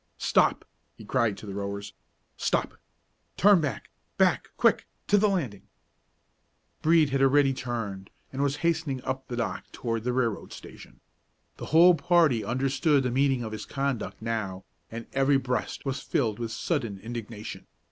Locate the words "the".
1.45-1.53, 5.15-5.29, 9.27-9.35, 10.03-10.11, 11.57-11.67, 13.03-13.11